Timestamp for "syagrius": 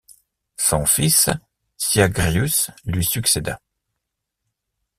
1.77-2.71